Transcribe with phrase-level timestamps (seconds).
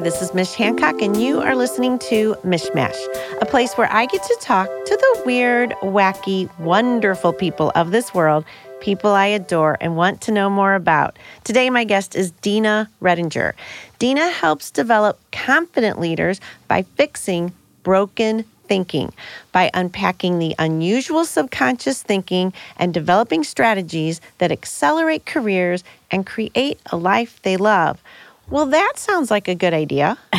[0.00, 2.96] Hi, this is Mish Hancock, and you are listening to Mishmash,
[3.42, 8.14] a place where I get to talk to the weird, wacky, wonderful people of this
[8.14, 8.46] world,
[8.80, 11.18] people I adore and want to know more about.
[11.44, 13.52] Today, my guest is Dina Redinger.
[13.98, 19.12] Dina helps develop confident leaders by fixing broken thinking,
[19.52, 26.96] by unpacking the unusual subconscious thinking and developing strategies that accelerate careers and create a
[26.96, 28.00] life they love.
[28.50, 30.18] Well, that sounds like a good idea.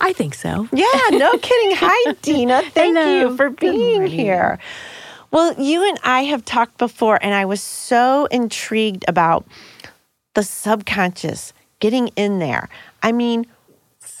[0.00, 0.68] I think so.
[0.72, 1.76] Yeah, no kidding.
[1.76, 2.62] Hi, Dina.
[2.70, 3.30] Thank Hello.
[3.30, 4.58] you for being here.
[5.32, 9.44] Well, you and I have talked before, and I was so intrigued about
[10.34, 12.68] the subconscious getting in there.
[13.02, 13.46] I mean,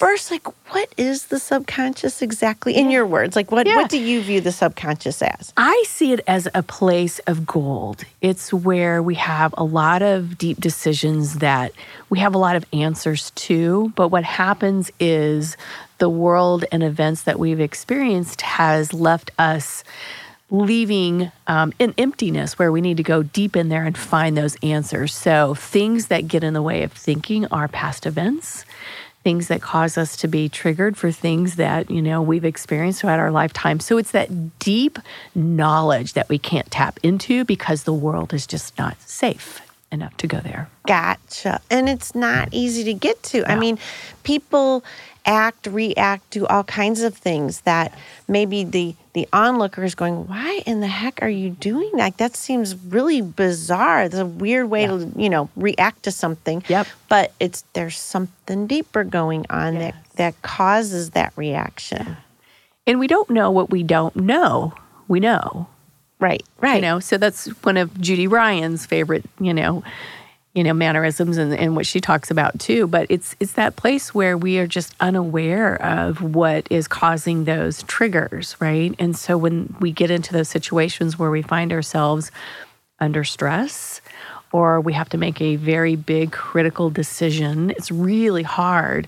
[0.00, 2.74] first, like, what is the subconscious exactly?
[2.74, 3.76] In your words, like, what, Yeah.
[3.76, 5.52] what do you view the subconscious as?
[5.58, 8.04] I see it as a place of gold.
[8.22, 11.72] It's where we have a lot of deep decisions that
[12.08, 13.92] we have a lot of answers to.
[13.94, 15.58] But what happens is
[15.98, 19.84] the world and events that we've experienced has left us
[20.52, 24.56] leaving um, an emptiness where we need to go deep in there and find those
[24.62, 25.14] answers.
[25.14, 28.64] So, things that get in the way of thinking are past events.
[29.22, 33.18] Things that cause us to be triggered for things that, you know, we've experienced throughout
[33.18, 33.80] our lifetime.
[33.80, 34.98] So it's that deep
[35.34, 39.62] knowledge that we can't tap into because the world is just not safe
[39.92, 40.68] enough to go there.
[40.86, 41.60] Gotcha.
[41.70, 43.50] And it's not easy to get to.
[43.50, 43.78] I mean,
[44.22, 44.84] people
[45.26, 47.96] act, react, do all kinds of things that
[48.28, 52.18] maybe the the onlooker is going, why in the heck are you doing that?
[52.18, 54.04] That seems really bizarre.
[54.04, 56.62] It's a weird way to, you know, react to something.
[56.68, 56.86] Yep.
[57.08, 62.16] But it's there's something deeper going on that that causes that reaction.
[62.86, 64.72] And we don't know what we don't know.
[65.08, 65.66] We know.
[66.20, 66.42] Right.
[66.60, 66.76] Right.
[66.76, 69.82] You know, so that's one of Judy Ryan's favorite, you know,
[70.54, 72.86] you know, mannerisms and, and what she talks about too.
[72.86, 77.82] But it's it's that place where we are just unaware of what is causing those
[77.84, 78.94] triggers, right?
[78.98, 82.30] And so when we get into those situations where we find ourselves
[82.98, 84.02] under stress
[84.52, 89.06] or we have to make a very big critical decision, it's really hard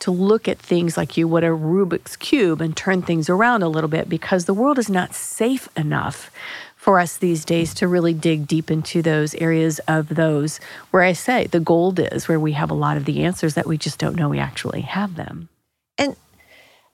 [0.00, 3.68] to look at things like you would a Rubik's Cube and turn things around a
[3.68, 6.30] little bit because the world is not safe enough
[6.76, 10.60] for us these days to really dig deep into those areas of those
[10.90, 13.66] where I say the gold is, where we have a lot of the answers that
[13.66, 15.48] we just don't know we actually have them.
[15.96, 16.14] And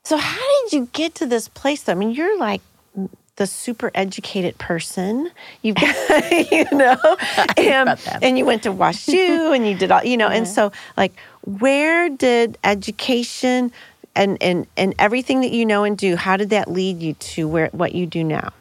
[0.05, 1.89] so, how did you get to this place?
[1.89, 2.62] I mean, you're like
[3.41, 5.31] the super educated person.
[5.62, 6.99] You've got, you know,
[7.56, 11.15] and, and you went to WashU and you did all, you know, and so, like,
[11.59, 13.73] where did education
[14.15, 17.49] and, and, and everything that you know and do, how did that lead you to
[17.49, 18.53] where what you do now?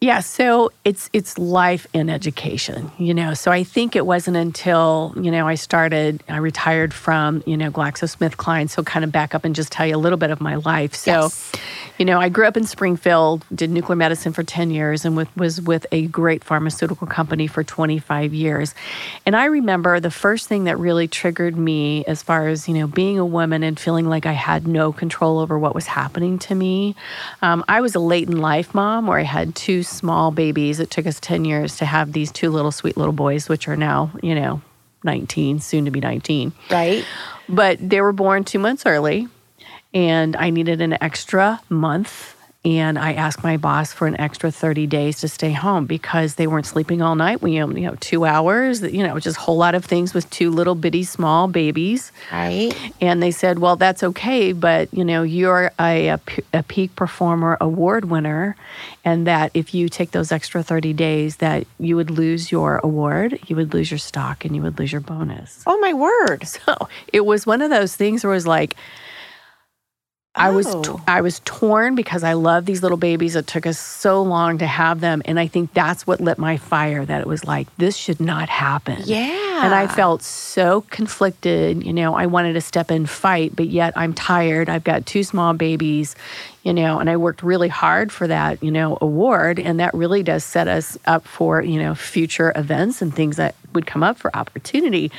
[0.00, 3.32] Yeah, so it's it's life in education, you know.
[3.32, 7.70] So I think it wasn't until you know I started, I retired from you know
[7.70, 8.68] GlaxoSmithKline.
[8.68, 10.94] So kind of back up and just tell you a little bit of my life.
[10.94, 11.52] So, Yes.
[11.98, 15.34] You know, I grew up in Springfield, did nuclear medicine for ten years, and with,
[15.36, 18.74] was with a great pharmaceutical company for twenty five years.
[19.24, 22.86] And I remember the first thing that really triggered me, as far as you know,
[22.86, 26.54] being a woman and feeling like I had no control over what was happening to
[26.54, 26.96] me.
[27.42, 30.80] Um, I was a late in life mom, where I had two small babies.
[30.80, 33.76] It took us 10 years to have these two little sweet little boys, which are
[33.76, 34.60] now, you know,
[35.04, 36.52] 19, soon to be 19.
[36.70, 37.04] Right?
[37.48, 39.28] But they were born two months early,
[39.94, 42.32] and I needed an extra month.
[42.66, 46.46] And I asked my boss for an extra 30 days to stay home because they
[46.46, 47.42] weren't sleeping all night.
[47.42, 50.30] We, um, you know, two hours, you know, just a whole lot of things with
[50.30, 52.10] two little bitty small babies.
[52.32, 52.72] Right?
[53.02, 56.16] And they said, well, that's okay, but you know, you're a,
[56.54, 58.56] a peak performer award winner,
[59.04, 63.38] and that if you take those extra 30 days, that you would lose your award,
[63.46, 65.62] you would lose your stock, and you would lose your bonus.
[65.66, 66.44] Oh, my word.
[66.64, 68.74] So it was one of those things where it was like,
[70.36, 70.82] I was Oh.
[70.82, 73.36] t- I was torn because I love these little babies.
[73.36, 76.56] It took us so long to have them, and I think that's what lit my
[76.56, 77.04] fire.
[77.04, 78.98] That it was like this should not happen.
[79.04, 79.64] Yeah.
[79.64, 81.84] And I felt so conflicted.
[81.84, 84.68] You know, I wanted to step in fight, but yet I'm tired.
[84.68, 86.16] I've got two small babies,
[86.64, 89.60] you know, and I worked really hard for that, you know, award.
[89.60, 93.54] And that really does set us up for, you know, future events and things that
[93.72, 95.12] would come up for opportunity.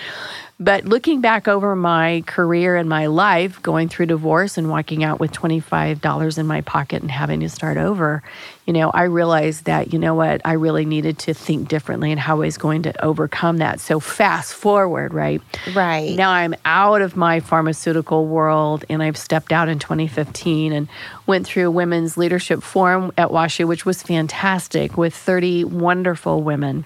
[0.57, 5.19] But looking back over my career and my life, going through divorce and walking out
[5.19, 8.23] with $25 in my pocket and having to start over,
[8.65, 12.19] you know, I realized that, you know what, I really needed to think differently and
[12.19, 13.81] how I was going to overcome that.
[13.81, 15.41] So fast forward, right?
[15.73, 16.15] Right.
[16.15, 20.87] Now I'm out of my pharmaceutical world and I've stepped out in 2015 and
[21.27, 26.85] went through a women's leadership forum at WashU, which was fantastic with 30 wonderful women.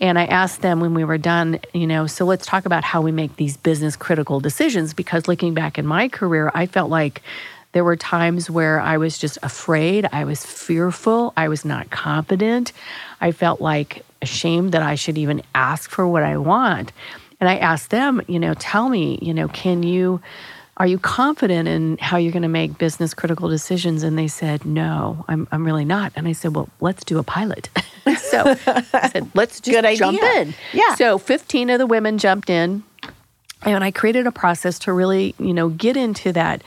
[0.00, 3.00] And I asked them when we were done, you know, so let's talk about how
[3.00, 4.94] we make these business critical decisions.
[4.94, 7.22] Because looking back in my career, I felt like
[7.72, 12.72] there were times where I was just afraid, I was fearful, I was not confident.
[13.20, 16.92] I felt like ashamed that I should even ask for what I want.
[17.40, 20.20] And I asked them, you know, tell me, you know, can you
[20.78, 24.04] are you confident in how you're going to make business critical decisions?
[24.04, 26.12] And they said, no, I'm, I'm really not.
[26.14, 27.68] And I said, well, let's do a pilot.
[28.18, 30.40] so I said, let's just Good jump idea.
[30.40, 30.54] in.
[30.72, 30.94] Yeah.
[30.94, 32.84] So 15 of the women jumped in.
[33.62, 36.62] And I created a process to really, you know, get into that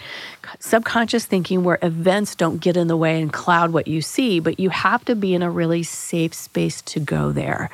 [0.59, 4.59] subconscious thinking where events don't get in the way and cloud what you see, but
[4.59, 7.69] you have to be in a really safe space to go there.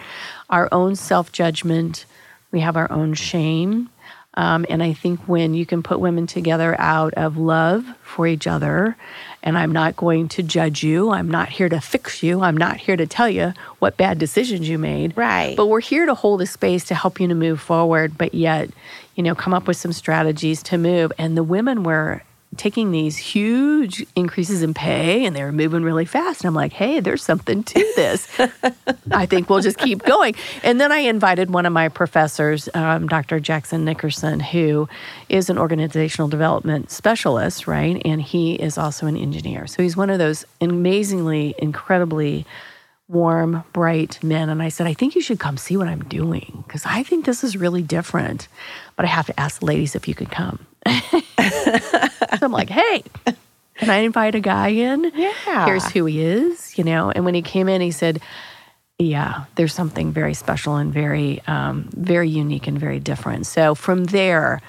[0.52, 2.06] Our own self judgment,
[2.52, 3.90] we have our own shame.
[4.38, 8.46] Um, and I think when you can put women together out of love for each
[8.46, 8.96] other,
[9.42, 12.78] and I'm not going to judge you, I'm not here to fix you, I'm not
[12.78, 15.18] here to tell you what bad decisions you made.
[15.18, 15.58] Right.
[15.58, 18.70] But we're here to hold a space to help you to move forward, but yet,
[19.16, 21.12] you know, come up with some strategies to move.
[21.18, 22.22] And the women were
[22.56, 26.42] taking these huge increases in pay and they were moving really fast.
[26.42, 28.28] And I'm like, hey, there's something to this.
[29.12, 30.36] I think we'll just keep going.
[30.64, 33.40] And then I invited one of my professors, um, Dr.
[33.40, 34.88] Jackson Nickerson, who
[35.30, 38.02] is an organizational development specialist, right?
[38.06, 39.68] And he is also an engineer.
[39.68, 42.46] So he's one of those amazingly, incredibly
[43.10, 44.50] warm, bright men.
[44.50, 47.26] And I said, I think you should come see what I'm doing because I think
[47.26, 48.48] this is really different.
[48.96, 50.66] But I have to ask the ladies if you could come.
[52.42, 53.04] I'm like, hey,
[53.76, 55.12] can I invite a guy in?
[55.16, 55.66] Yeah.
[55.66, 57.12] Here's who he is, you know.
[57.12, 58.22] And when he came in, he said,
[59.00, 63.46] yeah, there's something very special and very, um, very unique and very different.
[63.46, 64.62] So from there,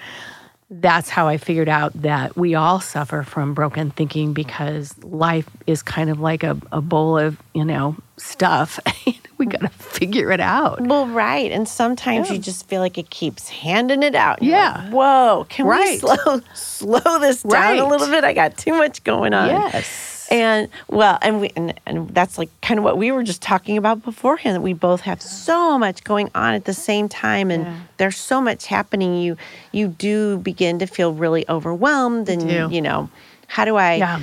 [0.71, 5.83] that's how I figured out that we all suffer from broken thinking because life is
[5.83, 8.79] kind of like a, a bowl of, you know, stuff.
[9.39, 10.81] we got to figure it out.
[10.83, 11.51] Well, right.
[11.51, 12.35] And sometimes Yeah.
[12.35, 14.43] you just feel like it keeps handing it out.
[14.43, 14.83] You're Yeah.
[14.85, 16.03] like, Whoa, can Right.
[16.03, 17.79] we slow slow this down Right.
[17.79, 18.25] a little bit?
[18.25, 19.49] I got too much going on.
[19.49, 20.18] Yes.
[20.31, 23.79] And well, and we and, and that's like kind of what we were just talking
[23.79, 27.65] about beforehand that we both have so much going on at the same time and
[27.65, 27.79] Yeah.
[27.97, 29.37] there's so much happening you
[29.73, 32.69] you do begin to feel really overwhelmed and do.
[32.75, 33.09] you know,
[33.47, 34.21] how do I Yeah.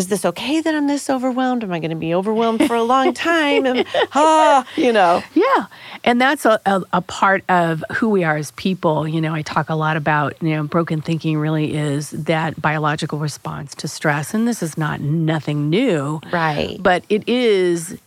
[0.00, 1.62] Is this okay that I'm this overwhelmed?
[1.62, 3.66] Am I going to be overwhelmed for a long time?
[3.66, 5.22] And, ah, you know.
[5.34, 5.66] Yeah.
[6.04, 9.06] And that's a, a, a part of who we are as people.
[9.06, 13.18] You know, I talk a lot about, you know, broken thinking really is that biological
[13.18, 14.32] response to stress.
[14.32, 16.22] And this is not nothing new.
[16.32, 16.78] Right.
[16.80, 17.98] But it is,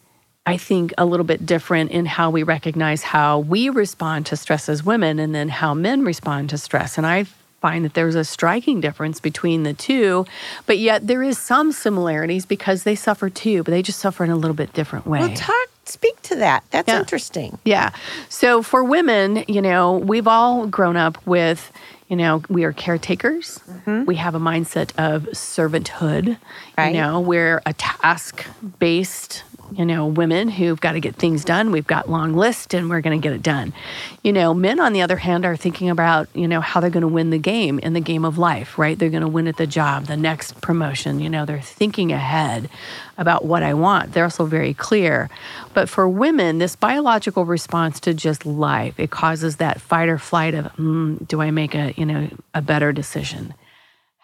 [0.47, 4.67] I think, a little bit different in how we recognize how we respond to stress
[4.67, 6.97] as women and then how men respond to stress.
[6.97, 7.27] And I
[7.63, 10.25] find that there's a striking difference between the two,
[10.65, 14.29] but yet there is some similarities because they suffer too, but they just suffer in
[14.29, 15.19] a little bit different way.
[15.21, 16.65] Well, talk, speak to that.
[16.71, 16.99] That's Yeah.
[16.99, 17.57] interesting.
[17.63, 17.91] Yeah.
[18.27, 21.71] So for women, you know, we've all grown up with,
[22.09, 23.61] you know, we are caretakers.
[23.71, 24.03] Mm-hmm.
[24.03, 26.35] We have a mindset of servanthood.
[26.77, 26.93] Right.
[26.93, 28.45] You know, we're a task
[28.79, 29.43] based,
[29.75, 31.71] you know, women who've got to get things done.
[31.71, 33.73] We've got long lists and we're going to get it done.
[34.21, 37.01] You know, men on the other hand are thinking about, you know, how they're going
[37.01, 38.97] to win the game in the game of life, right?
[38.97, 42.69] They're going to win at the job, the next promotion, you know, they're thinking ahead
[43.17, 44.13] about what I want.
[44.13, 45.29] They're also very clear.
[45.73, 50.53] But for women, this biological response to just life, it causes that fight or flight
[50.53, 53.53] of, mm, do I make a, you know, a better decision?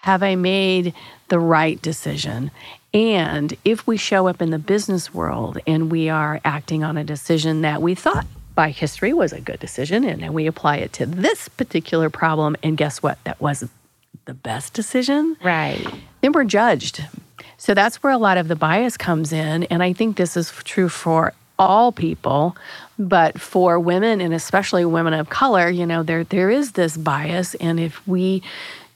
[0.02, 0.94] Have I made
[1.28, 2.52] the right decision?
[2.94, 7.04] And if we show up in the business world and we are acting on a
[7.04, 10.92] decision that we thought by history was a good decision, and then we apply it
[10.94, 13.24] to this particular problem, and guess what?
[13.24, 13.72] That wasn't
[14.26, 15.86] the best decision Right.
[16.22, 17.04] then we're judged.
[17.58, 19.64] So that's where a lot of the bias comes in.
[19.66, 22.56] And I think this is true for all people,
[22.98, 27.56] but for women and especially women of color, you know, there there is this bias.
[27.56, 28.42] And if we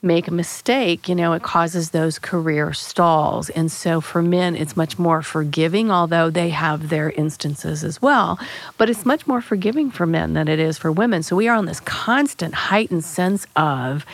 [0.04, 3.50] make a mistake, you know, it causes those career stalls.
[3.52, 8.38] And so for men, it's much more forgiving, although they have their instances as well.
[8.78, 11.24] But it's much more forgiving for men than it is for women.
[11.24, 14.06] So we are on this constant heightened sense of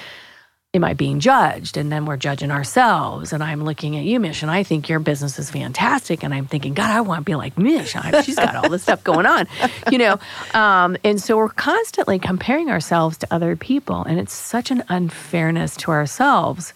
[0.76, 1.78] am I being judged?
[1.78, 3.34] And then we're judging ourselves.
[3.34, 6.24] And I'm looking at you, Mish, and I think your business is fantastic.
[6.24, 7.96] And I'm thinking, God, I want to be like Mish.
[8.24, 9.48] She's got all this stuff going on,
[9.92, 10.20] you know.
[10.54, 15.76] Um, and so we're constantly comparing ourselves to other people, and it's such an unfairness
[15.78, 16.74] to ourselves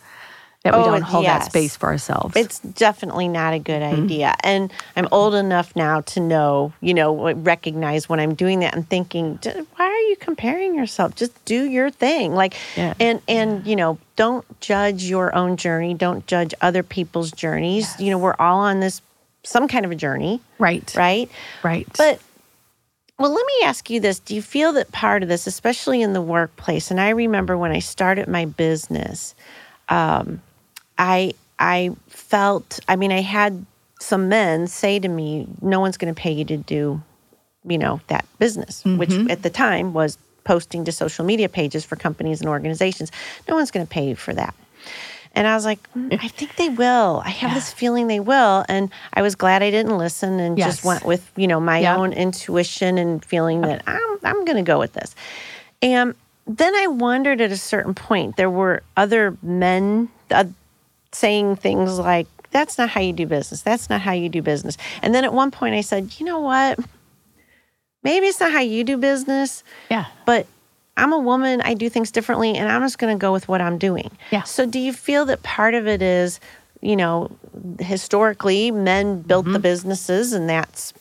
[0.64, 2.36] that we Oh, don't hold that space for ourselves.
[2.38, 4.04] It's definitely not a good Mm-hmm.
[4.06, 4.36] idea.
[4.44, 8.88] And I'm old enough now to know, you know, recognize when I'm doing that and
[8.88, 11.16] thinking, "D- why are you comparing yourself?
[11.16, 12.34] Just do your thing.
[12.34, 12.94] Like, Yeah.
[13.00, 15.94] and, and, you know, don't judge your own journey.
[15.96, 18.00] Don't judge other people's journeys.
[18.00, 19.02] You know, we're all on this,
[19.44, 21.30] some kind of a journey, right, right?
[21.62, 21.88] right.
[21.98, 22.22] But
[23.20, 24.20] Well, let me ask you this.
[24.20, 27.72] Do you feel that part of this, especially in the workplace, and I remember when
[27.74, 29.36] I started my business,
[29.90, 30.42] um,
[31.04, 33.66] I I felt, I mean, I had
[34.00, 37.02] some men say to me, no one's going to pay you to do,
[37.66, 41.96] you know, that business, which at the time was posting to social media pages for
[41.96, 43.12] companies and organizations.
[43.48, 44.54] No one's going to pay you for that.
[45.36, 47.22] And I was like, "Mm, I think they will.
[47.26, 48.66] I have this feeling they will.
[48.68, 50.68] And I was glad I didn't listen and Yes.
[50.76, 51.96] just went with, you know, my Yeah.
[51.98, 55.16] own intuition and feeling that I'm, I'm going to go with this.
[55.82, 56.14] And
[56.46, 60.46] then I wondered at a certain point, there were other men uh,
[61.14, 63.62] saying things like, that's not how you do business.
[63.62, 64.78] That's not how you do business.
[65.02, 66.80] And then at one point I said, you know what?
[68.04, 70.06] Maybe it's not how you do business, Yeah.
[70.26, 70.46] but
[70.98, 71.62] I'm a woman.
[71.62, 74.12] I do things differently, and I'm just going to go with what I'm doing.
[74.32, 74.44] Yeah.
[74.44, 76.40] So, do you feel that part of it is,
[76.82, 77.32] you know,
[77.80, 79.54] historically, men built Mm-hmm.
[79.54, 80.94] the businesses, and that's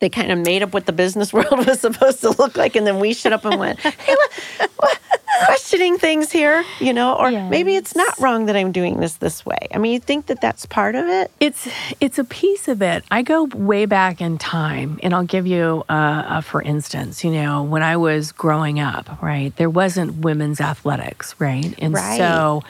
[0.00, 2.84] they kind of made up what the business world was supposed to look like, and
[2.86, 4.98] then we shut up and went, "Hey, what, what,
[5.44, 9.44] questioning things here," you know, or maybe it's not wrong that I'm doing this this
[9.44, 9.58] way.
[9.74, 11.30] I mean, you think that that's part of it?
[11.40, 11.68] It's
[12.00, 13.04] it's a piece of it.
[13.10, 17.22] I go way back in time, and I'll give you uh, a for instance.
[17.24, 22.18] You know, when I was growing up, right, there wasn't women's athletics, right, and Right.
[22.18, 22.62] so.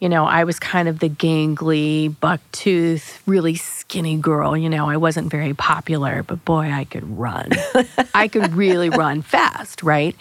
[0.00, 4.56] You know, I was kind of the gangly, buck tooth, really skinny girl.
[4.56, 7.48] You know, I wasn't very popular, but boy, I could run.
[8.14, 10.14] I could really run fast, right?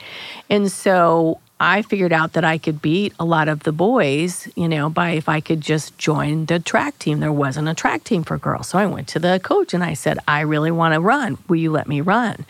[0.50, 4.68] And so I figured out that I could beat a lot of the boys, you
[4.68, 7.20] know, by if I could just join the track team.
[7.20, 8.70] There wasn't a track team for girls.
[8.70, 11.38] So I went to the coach and I said, I really want to run.
[11.48, 12.46] Will you let me run?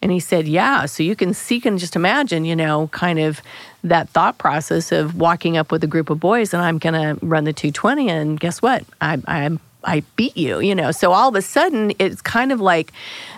[0.00, 0.86] And he said, Yeah.
[0.86, 3.40] So you can see, can just imagine, you know, kind of
[3.82, 7.24] that thought process of walking up with a group of boys and I'm going to
[7.26, 8.08] run the 220.
[8.08, 8.84] And guess what?
[9.00, 10.90] I, I, I beat you, you know.
[10.92, 12.92] So all of a sudden, it's kind of like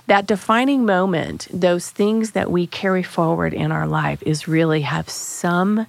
[0.07, 5.09] that defining moment, those things that we carry forward in our life is really have
[5.09, 5.87] some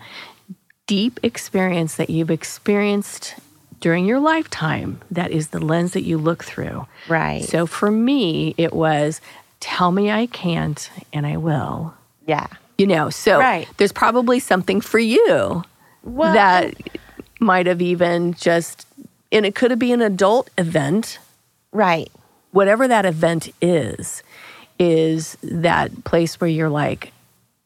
[0.88, 3.36] deep experience that you've experienced
[3.80, 6.88] during your lifetime that is the lens that you look through.
[7.08, 7.44] Right.
[7.44, 9.22] So for me, it was
[9.60, 11.94] tell me I can't and I will.
[12.26, 12.48] Yeah.
[12.78, 13.68] You know, so Right.
[13.78, 15.64] there's probably something for you
[16.04, 16.76] Well, that
[17.40, 18.86] might have even just,
[19.32, 21.20] and it could be an adult event,
[21.72, 22.10] right.
[22.52, 24.24] whatever that event is,
[24.80, 27.12] is that place where you're like,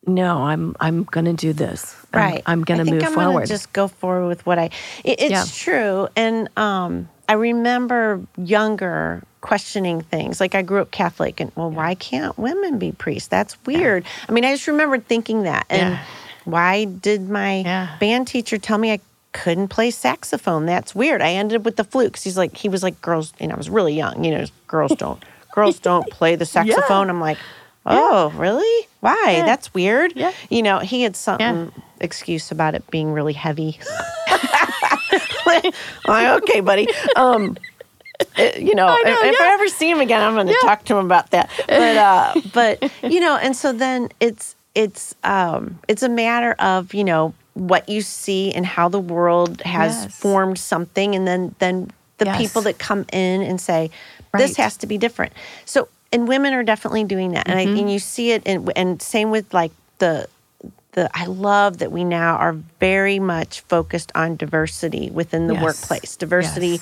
[0.08, 1.96] no, I'm I'm gonna do this.
[2.14, 3.32] I'm- right I'm, gonna I think move I'm forward.
[3.34, 4.66] gonna just go forward with what i
[5.06, 5.46] it, it's Yeah.
[5.54, 11.72] true and um i remember younger questioning things like i grew up catholic and well
[11.72, 15.94] why can't women be priests that's weird i mean i just remember thinking that and
[15.94, 16.04] Yeah.
[16.44, 17.96] why did my Yeah.
[18.02, 19.00] band teacher tell me i
[19.34, 20.66] couldn't play saxophone.
[20.66, 21.22] That's weird.
[21.22, 23.70] I ended up with the flukes he's like he was like girls and i was
[23.70, 25.24] really young you know girls don't
[25.54, 27.10] girls don't play the saxophone.
[27.10, 27.38] I'm like
[27.86, 28.88] oh really?
[29.00, 29.26] Why?
[29.28, 29.46] Yeah.
[29.46, 30.14] that's weird.
[30.16, 30.32] Yeah.
[30.50, 33.80] you know he had some excuse about it being really heavy.
[35.44, 35.74] Like,
[36.44, 36.88] okay buddy.
[37.16, 37.58] Um
[38.38, 39.42] uh, you know, know, if, if.
[39.42, 41.50] I ever see him again, I'm going to talk to him about that.
[41.68, 46.94] But, uh, but you know, and so then it's it's um, it's a matter of
[46.94, 50.16] you know what you see and how the world has Yes.
[50.16, 52.38] formed something, and then then the Yes.
[52.38, 53.90] people that come in and say
[54.38, 54.64] this Right.
[54.64, 55.34] has to be different.
[55.66, 57.78] So, and women are definitely doing that, and Mm-hmm.
[57.78, 60.28] I, and you see it, and and same with like the
[60.94, 65.64] the I love that we now are very much focused on diversity within the Yes.
[65.64, 66.16] workplace.
[66.18, 66.82] Diversity,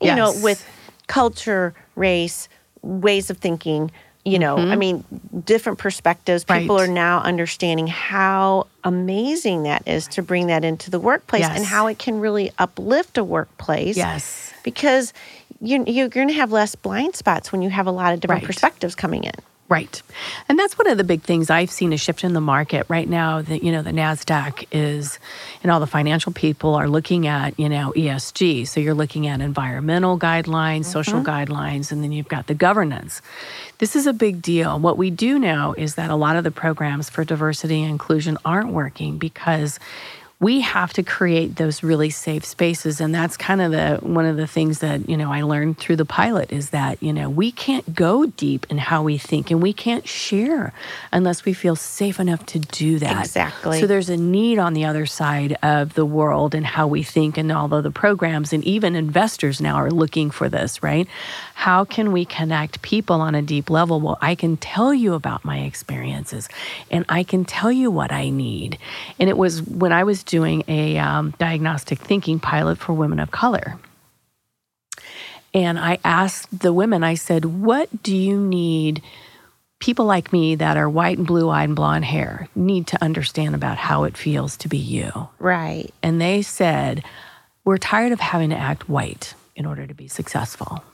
[0.00, 0.64] you know, with
[1.06, 2.48] culture, race,
[2.82, 3.90] ways of thinking,
[4.26, 5.04] you know, I mean,
[5.44, 6.44] different perspectives.
[6.44, 6.70] People Mm-hmm.
[6.76, 6.88] Right.
[6.90, 11.86] are now understanding how amazing that is to bring that into the workplace and how
[11.86, 13.96] it can really uplift a workplace.
[13.96, 14.52] Yes.
[14.64, 15.12] Because
[15.60, 18.42] you, you're going to have less blind spots when you have a lot of different
[18.42, 18.46] Right.
[18.46, 19.32] perspectives coming in.
[19.68, 20.00] Right.
[20.48, 23.08] And that's one of the big things I've seen a shift in the market right
[23.08, 25.18] now that, you know, the NASDAQ is,
[25.62, 28.68] and all the financial people are looking at, you know, ESG.
[28.68, 30.92] So you're looking at environmental guidelines, mm-hmm.
[30.92, 33.22] social guidelines, and then you've got the governance.
[33.78, 34.78] This is a big deal.
[34.78, 38.38] What we do know is that a lot of the programs for diversity and inclusion
[38.44, 39.80] aren't working because
[40.38, 43.00] we have to create those really safe spaces.
[43.00, 45.96] And that's kind of the one of the things that you know i learned through
[45.96, 49.62] the pilot is that you know we can't go deep in how we think and
[49.62, 50.74] we can't share
[51.12, 53.24] unless we feel safe enough to do that.
[53.24, 53.80] Exactly.
[53.80, 57.38] so there's a need on the other side of the world and how we think
[57.38, 61.08] and although the programs and even investors now are looking for this right?
[61.54, 64.00] How can we connect people on a deep level?
[64.00, 66.48] Well i can tell you about my experiences
[66.90, 68.78] and i can tell you what i need.
[69.18, 73.30] And it was when i was doing a um, diagnostic thinking pilot for women of
[73.30, 73.78] color
[75.54, 79.02] and I asked the women, I said, What do you need
[79.78, 83.54] people like me that are white and blue eyed and blonde hair need to understand
[83.54, 85.28] about how it feels to be you.
[85.38, 85.92] Right.
[86.02, 87.04] And they said,
[87.64, 90.84] We're tired of having to act white in order to be successful.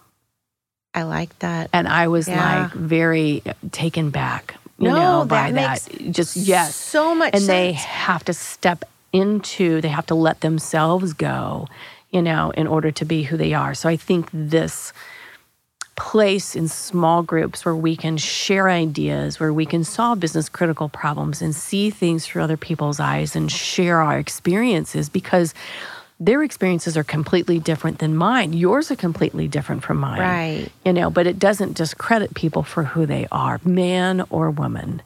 [0.95, 1.71] I like that.
[1.73, 2.63] And I was Yeah.
[2.65, 6.13] like very taken back, you No, know, by that that.
[6.13, 6.77] Just yes.
[6.77, 11.69] So much and they have to step into, they have to let themselves go,
[12.11, 13.75] you know, in order to be who they are.
[13.75, 14.93] So I think this
[15.97, 20.89] place in small groups where we can share ideas, where we can solve business critical
[20.89, 25.55] problems and see things through other people's eyes and share our experiences because
[26.19, 28.53] their experiences are completely different than mine.
[28.53, 30.21] Yours are completely different from mine.
[30.21, 30.69] Right.
[30.85, 35.03] You know, but it doesn't discredit people for who they are, man or woman.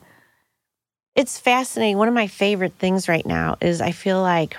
[1.17, 1.97] It's fascinating.
[1.97, 4.57] One of my favorite things right now is I feel like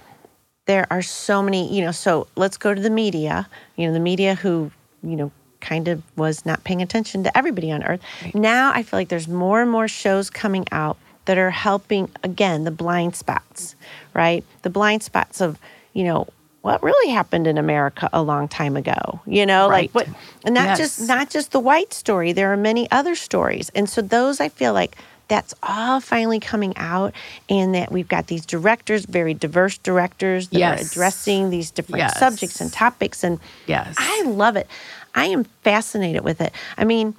[0.66, 4.00] there are so many, you know, so let's go to the media, you know, the
[4.00, 4.72] media who,
[5.04, 8.02] you know, kind of was not paying attention to everybody on earth.
[8.34, 12.64] Now I feel like there's more and more shows coming out that are helping, again,
[12.64, 13.76] the blind spots,
[14.14, 14.44] right?
[14.64, 15.60] The blind spots of,
[15.94, 16.28] you know,
[16.62, 19.94] what really happened in America a long time ago, you know, Right.
[19.94, 20.08] like what,
[20.44, 20.78] and not Yes.
[20.80, 22.32] just not just the white story.
[22.34, 26.75] There are many other stories, and so those I feel like that's all finally coming
[26.77, 27.13] out,
[27.50, 32.17] and that we've got these directors, very diverse directors that are addressing these different Yes.
[32.17, 33.96] subjects and topics, and Yes.
[33.98, 34.67] I love it.
[35.15, 36.53] I am fascinated with it.
[36.77, 37.15] I mean,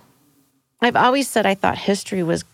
[0.80, 2.44] I've always said I thought history was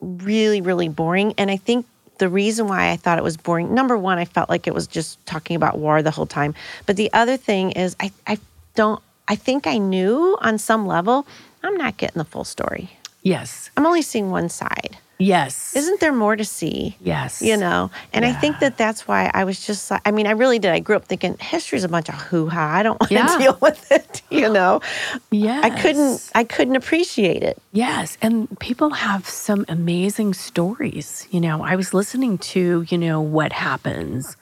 [0.00, 1.34] really, really boring.
[1.36, 1.86] And I think
[2.18, 4.86] the reason why I thought it was boring, number one, I felt like it was
[4.86, 6.54] just talking about war the whole time.
[6.86, 8.38] But the other thing is, I, I
[8.74, 11.26] don't, I think I knew on some level,
[11.62, 12.95] I'm not getting the full story.
[13.32, 13.70] Yes.
[13.76, 14.96] I'm only seeing one side.
[15.18, 15.74] Yes.
[15.74, 16.94] Isn't there more to see?
[17.00, 17.40] yes.
[17.40, 20.32] You know, and I think that that's why I was just like, I mean, I
[20.32, 20.72] really did.
[20.72, 22.60] I grew up thinking history's a bunch of hoo ha.
[22.78, 23.38] I don't want to Yeah.
[23.38, 24.20] deal with it.
[24.30, 24.82] You know,
[25.30, 25.64] Yes.
[25.64, 27.56] I couldn't, I couldn't appreciate it.
[27.72, 31.26] Yes, and people have some amazing stories.
[31.30, 34.36] You know, I was listening to, you know, what happens,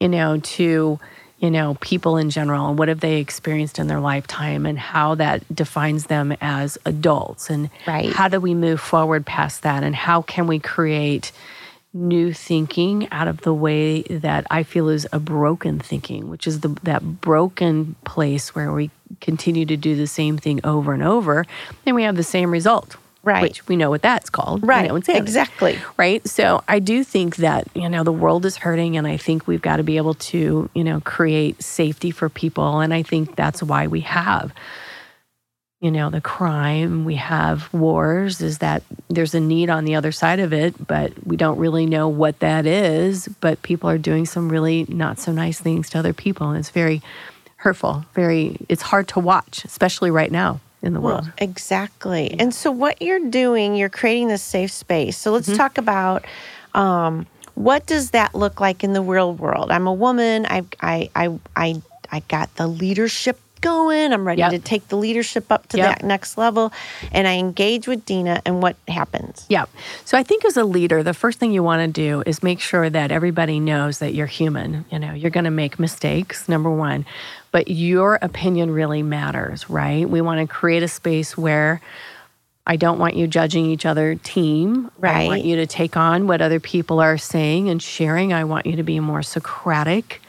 [0.00, 0.98] you know, to,
[1.38, 5.14] you know, people in general and what have they experienced in their lifetime and how
[5.16, 8.12] that defines them as adults and Right.
[8.12, 11.30] how do we move forward past that and how can we create
[11.94, 16.60] new thinking out of the way that I feel is a broken thinking, which is
[16.60, 21.46] the that broken place where we continue to do the same thing over and over,
[21.86, 22.96] and we have the same result.
[23.28, 23.42] Right.
[23.42, 24.62] Which we know what that's called.
[24.62, 25.22] you Right, insanity.
[25.22, 25.78] exactly.
[25.98, 26.26] Right.
[26.26, 29.60] So I do think that, you know, the world is hurting and I think we've
[29.60, 32.80] got to be able to, you know, create safety for people.
[32.80, 34.54] And I think that's why we have
[35.80, 40.10] you know, the crime, we have wars, is that there's a need on the other
[40.10, 43.28] side of it, but we don't really know what that is.
[43.40, 46.48] But people are doing some really not so nice things to other people.
[46.48, 47.00] And it's very
[47.58, 51.30] hurtful, very, it's hard to watch, especially right now in the world.
[51.38, 52.34] Exactly.
[52.38, 55.16] And so, what you're doing, you're creating this safe space.
[55.16, 55.56] So, let's Mm-hmm.
[55.56, 56.24] talk about
[56.74, 59.70] um, what does that look like in the real world?
[59.70, 60.46] I'm a woman.
[60.46, 64.12] I, I, I, I, I got the leadership going.
[64.12, 64.50] I'm ready Yep.
[64.52, 65.86] to take the leadership up to Yep.
[66.00, 66.72] that next level.
[67.12, 69.44] And I engage with Dina, and what happens?
[69.48, 69.64] Yeah.
[70.04, 72.60] So I think as a leader, the first thing you want to do is make
[72.60, 74.84] sure that everybody knows that you're human.
[74.90, 77.04] You know, you're going to make mistakes, number one,
[77.52, 80.08] but your opinion really matters, right?
[80.08, 81.80] We want to create a space where
[82.66, 84.90] I don't want you judging each other team.
[84.98, 85.24] Right.
[85.24, 88.34] I want you to take on what other people are saying and sharing.
[88.34, 90.20] I want you to be more Socratic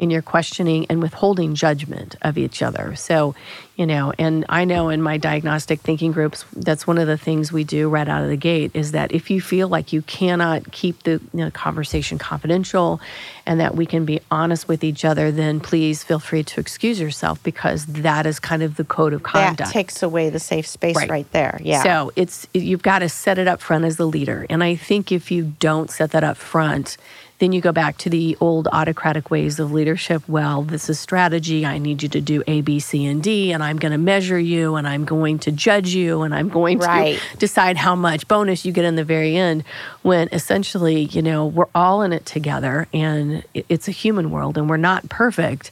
[0.00, 2.96] in your questioning and withholding judgment of each other.
[2.96, 3.34] So,
[3.76, 7.52] you know, and I know in my diagnostic thinking groups, that's one of the things
[7.52, 10.72] we do right out of the gate is that if you feel like you cannot
[10.72, 12.98] keep the you know, conversation confidential
[13.44, 16.98] and that we can be honest with each other, then please feel free to excuse
[16.98, 19.58] yourself because that is kind of the code of conduct.
[19.58, 21.10] That takes away the safe space Right.
[21.10, 21.60] right, there.
[21.62, 21.82] Yeah.
[21.82, 24.46] So it's you've got to set it up front as the leader.
[24.48, 26.96] And I think if you don't set that up front,
[27.40, 30.22] then you go back to the old autocratic ways of leadership.
[30.28, 31.66] Well, this is strategy.
[31.66, 34.38] I need you to do A, B, C, and D, and I'm going to measure
[34.38, 37.18] you, and I'm going to judge you, and I'm going Right.
[37.32, 39.64] to decide how much bonus you get in the very end.
[40.02, 44.68] When essentially, you know, we're all in it together, and it's a human world, and
[44.70, 45.70] we're not perfect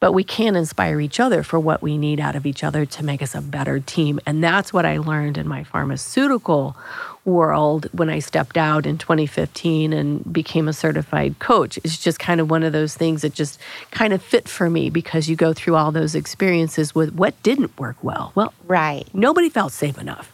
[0.00, 3.04] but we can inspire each other for what we need out of each other to
[3.04, 4.18] make us a better team.
[4.26, 6.76] And that's what I learned in my pharmaceutical
[7.24, 11.78] world when I stepped out in 2015 and became a certified coach.
[11.84, 14.90] It's just kind of one of those things that just kind of fit for me
[14.90, 18.32] because you go through all those experiences with what didn't work well.
[18.34, 19.06] Well, right.
[19.14, 20.32] nobody felt safe enough.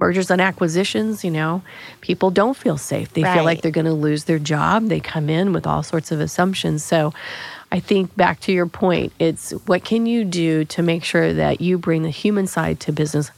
[0.00, 1.62] Mergers and acquisitions, you know,
[2.00, 3.12] people don't feel safe.
[3.12, 4.88] They feel like they're going to lose their job.
[4.88, 6.82] They come in with all sorts of assumptions.
[6.82, 7.14] So
[7.70, 11.60] I think back to your point, it's what can you do to make sure that
[11.60, 13.30] you bring the human side to business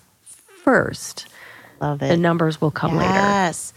[0.65, 1.29] first
[1.81, 2.09] Love it.
[2.09, 3.11] The numbers will come later.
[3.11, 3.73] Yes.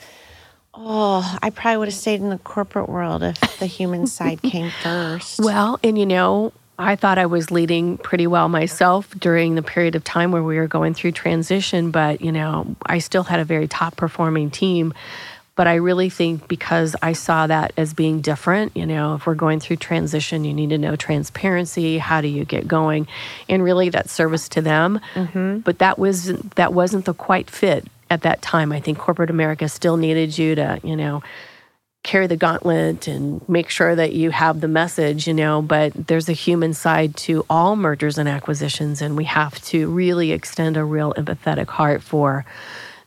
[0.74, 4.72] Oh, I probably would have stayed in the corporate world if the human side came
[4.84, 5.40] first.
[5.40, 9.96] Well, and you know, I thought I was leading pretty well myself during the period
[9.96, 13.46] of time where we were going through transition, but you know, I still had a
[13.46, 14.94] very top performing team.
[15.60, 19.36] But I really think because I saw that as being different, you know, if we're
[19.36, 21.98] going through transition, you need to know transparency.
[21.98, 23.10] How do you get going?
[23.50, 25.02] And really that service to them.
[25.16, 25.58] Mm-hmm.
[25.58, 28.72] But that was that wasn't the quite fit at that time.
[28.72, 31.24] I think corporate America still needed you to, you know,
[32.04, 36.30] carry the gauntlet and make sure that you have the message, you know, but there's
[36.30, 40.86] a human side to all mergers and acquisitions and we have to really extend a
[40.86, 42.46] real empathetic heart for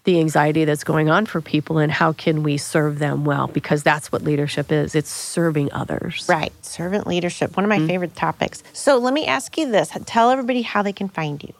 [0.04, 3.82] the anxiety that's going on for people and how can we serve them well because
[3.82, 4.94] that's what leadership is.
[4.94, 6.26] It's serving others.
[6.28, 6.52] right.
[6.64, 8.62] Servant leadership, one of my favorite topics.
[8.72, 11.52] So let me ask you this tell everybody how they can find you.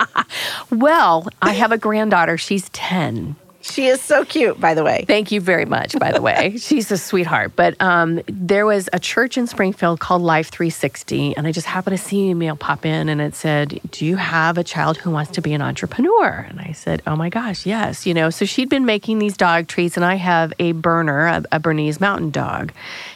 [0.72, 2.38] well, I have a granddaughter.
[2.38, 3.36] She's 10.
[3.62, 5.06] She is so cute, by the way.
[5.08, 6.56] Thank you very much, by the way.
[6.58, 7.54] She's a sweetheart.
[7.56, 11.98] But um, there was a church in Springfield called Life 360, and I just happened
[11.98, 15.12] to see an email pop in, and it said, "Do you have a child who
[15.12, 18.46] wants to be an entrepreneur?" And I said, "Oh my gosh, yes." You know, so
[18.46, 22.32] she'd been making these dog treats, and I have a burner, a, a Bernese Mountain
[22.32, 22.74] Dog,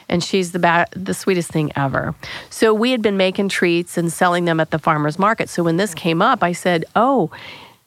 [0.09, 2.13] and she's the ba- the sweetest thing ever.
[2.49, 5.49] So we had been making treats and selling them at the farmers market.
[5.49, 7.31] So when this came up, I said, "Oh."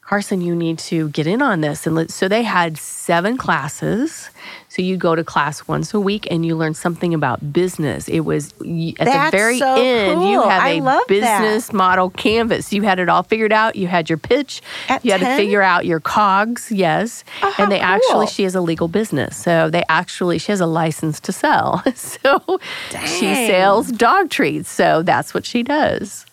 [0.09, 1.87] Carson, you need to get in on this.
[1.87, 4.31] And so they had seven classes.
[4.69, 8.09] So you go to class once a week and you learn something about business.
[8.09, 11.09] It was at That's the very so end, you have I a love that.
[11.09, 12.73] business model canvas.
[12.73, 13.77] You had it all figured out.
[13.77, 14.63] You had your pitch.
[14.89, 15.37] At you had 10?
[15.37, 17.23] to figure out your COGS, yes.
[17.43, 17.87] Oh, and they cool.
[17.87, 19.37] actually, she has a legal business.
[19.37, 21.83] So they actually, she has a license to sell.
[21.95, 22.59] So
[23.05, 24.71] she sells dog treats.
[24.71, 26.25] So that's what she does.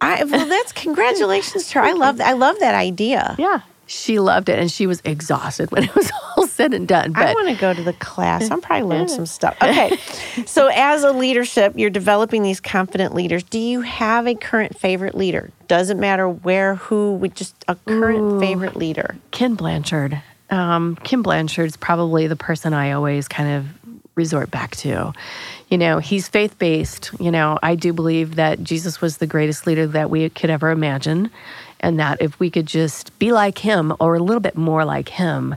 [0.00, 1.84] I, well, that's congratulations to her.
[1.84, 3.36] I love I love that idea.
[3.38, 3.60] Yeah.
[3.86, 7.12] She loved it and she was exhausted when it was all said and done.
[7.12, 8.50] But I want to go to the class.
[8.50, 9.56] I'm probably learn some stuff.
[9.60, 9.96] Okay.
[10.46, 13.42] so, as a leadership, you're developing these confident leaders.
[13.42, 15.50] Do you have a current favorite leader?
[15.68, 19.16] Doesn't matter where, who, with just a current favorite leader.
[19.32, 20.22] Ken Blanchard.
[20.50, 23.83] Um, Ken Blanchard's probably the person I always kind of
[24.14, 25.12] resort back to.
[25.68, 27.10] You know, he's faith based.
[27.18, 30.70] You know, I do believe that Jesus was the greatest leader that we could ever
[30.70, 31.30] imagine,
[31.80, 35.08] and that if we could just be like him or a little bit more like
[35.08, 35.56] him,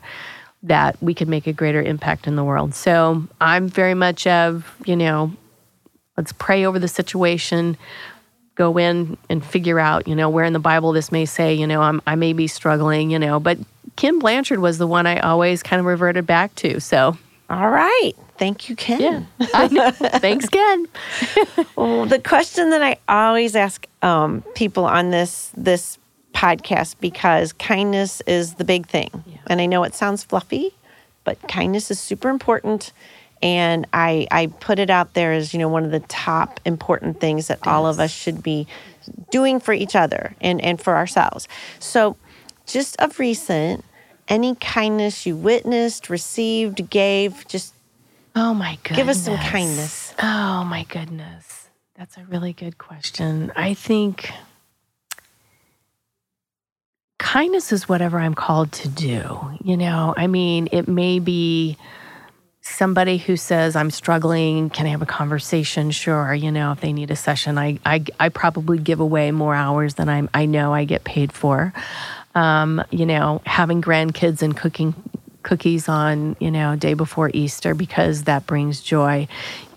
[0.63, 2.73] that we could make a greater impact in the world.
[2.73, 5.31] So I'm very much of, you know,
[6.17, 7.77] let's pray over the situation
[8.57, 11.67] go in and figure out, you know, where in the Bible this may say, you
[11.67, 13.57] know, I'm, I may be struggling, you know, but
[13.95, 16.79] Ken Blanchard was the one I always kind of reverted back to.
[16.81, 17.17] So,
[17.49, 18.13] All right.
[18.37, 19.27] Thank you, Ken.
[19.39, 19.91] yeah.
[19.91, 20.87] Thanks, Ken.
[21.75, 25.99] Well, the question that I always ask um, people on this this
[26.33, 30.71] podcast because kindness is the big thing, and I know it sounds fluffy,
[31.23, 32.93] but kindness is super important.
[33.43, 37.19] And I I put it out there as you know one of the top important
[37.19, 38.67] things that all of us should be
[39.31, 41.47] doing for each other and and for ourselves.
[41.79, 42.17] So,
[42.65, 43.85] just of recent,
[44.27, 47.73] any kindness you witnessed, received, gave, just
[48.39, 48.97] Oh, my goodness.
[48.97, 50.13] give us some kindness.
[50.21, 51.69] Oh, my goodness.
[51.95, 53.51] That's a really good question.
[53.55, 54.29] I think
[57.17, 59.39] kindness is whatever I'm called to do.
[59.63, 61.77] You know, I mean, it may be
[62.61, 65.89] somebody who says I'm struggling, can I have a conversation?
[65.89, 69.55] Sure, you know, if they need a session, I I, I probably give away more
[69.55, 71.73] hours than I'm I know I get paid for.
[72.35, 74.93] Um, you know, having grandkids and cooking
[75.43, 79.27] cookies on, you know, day before Easter because that brings joy.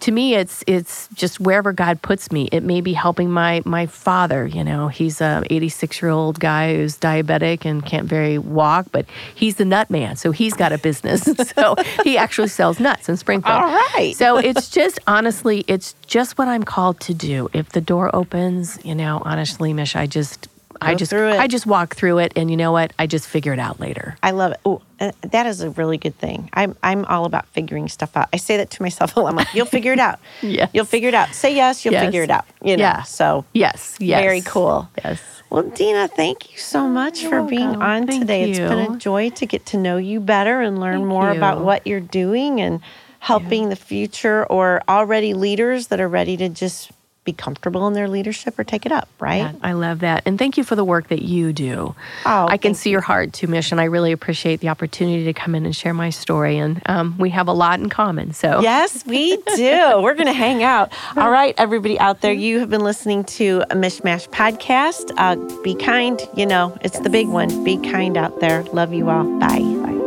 [0.01, 2.49] To me, it's it's just wherever God puts me.
[2.53, 4.46] It may be helping my my father.
[4.46, 9.05] You know, he's a 86 year old guy who's diabetic and can't very walk, but
[9.35, 11.23] he's the nut man, so he's got a business.
[11.55, 13.55] so he actually sells nuts in Springfield.
[13.55, 14.14] All right.
[14.16, 17.51] so it's just honestly, it's just what I'm called to do.
[17.53, 20.49] If the door opens, you know, honestly, Mish, I just
[20.81, 21.12] I just.
[21.12, 22.92] I just walk through it, and you know what?
[22.99, 24.16] I just figure it out later.
[24.23, 24.61] I love it.
[24.64, 26.50] Oh, uh, that is a really good thing.
[26.52, 28.28] I'm I'm all about figuring stuff out.
[28.32, 29.30] I say that to myself a lot.
[29.30, 30.18] I'm like, you'll figure it out.
[30.42, 30.70] Yes.
[30.74, 31.34] You'll figure it out.
[31.34, 32.04] Say yes, you'll Yes.
[32.06, 32.44] figure it out.
[32.62, 32.82] You know.
[32.84, 33.02] Yeah.
[33.02, 34.88] So Yes, yes, very cool.
[35.04, 35.20] Yes.
[35.50, 37.82] Well, Dina, thank you so much You're for being welcome.
[37.82, 38.50] on Thank today.
[38.50, 41.64] It's been a joy to get to know you better and learn Thank more about
[41.64, 42.80] what you're doing and
[43.18, 46.90] helping the future or already leaders that are ready to just
[47.24, 49.37] be comfortable in their leadership or take it up, right?
[49.38, 50.22] Yeah, I love that.
[50.24, 51.94] And thank you for the work that you do.
[52.24, 55.33] Oh, I can see your heart too, Mish, and I really appreciate the opportunity to
[55.33, 56.56] come in and share my story.
[56.59, 58.33] And um, we have a lot in common.
[58.33, 60.00] So, Yes, we do.
[60.02, 60.92] We're going to hang out.
[61.16, 65.12] All right, everybody out there, you have been listening to a Mishmash podcast.
[65.16, 66.20] Uh, be kind.
[66.35, 67.64] You know, it's the big one.
[67.64, 68.62] Be kind out there.
[68.64, 69.24] Love you all.
[69.38, 69.99] Bye.